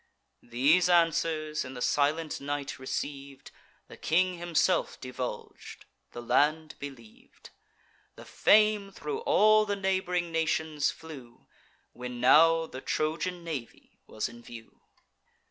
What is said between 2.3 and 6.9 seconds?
night receiv'd, The king himself divulg'd, the land